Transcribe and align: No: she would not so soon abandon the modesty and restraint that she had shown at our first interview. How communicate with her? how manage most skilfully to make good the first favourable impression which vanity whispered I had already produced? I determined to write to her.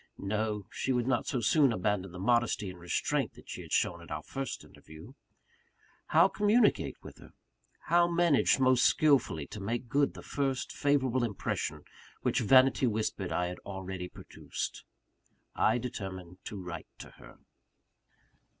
No: 0.17 0.65
she 0.71 0.91
would 0.91 1.05
not 1.05 1.27
so 1.27 1.41
soon 1.41 1.71
abandon 1.71 2.11
the 2.11 2.17
modesty 2.17 2.71
and 2.71 2.79
restraint 2.79 3.33
that 3.35 3.47
she 3.51 3.61
had 3.61 3.71
shown 3.71 4.01
at 4.01 4.09
our 4.09 4.23
first 4.23 4.63
interview. 4.63 5.13
How 6.07 6.27
communicate 6.27 6.95
with 7.03 7.19
her? 7.19 7.33
how 7.81 8.07
manage 8.07 8.59
most 8.59 8.83
skilfully 8.83 9.45
to 9.45 9.59
make 9.59 9.89
good 9.89 10.15
the 10.15 10.23
first 10.23 10.71
favourable 10.71 11.23
impression 11.23 11.83
which 12.23 12.39
vanity 12.39 12.87
whispered 12.87 13.31
I 13.31 13.45
had 13.45 13.59
already 13.59 14.09
produced? 14.09 14.85
I 15.53 15.77
determined 15.77 16.39
to 16.45 16.59
write 16.59 16.87
to 16.97 17.11
her. 17.19 17.37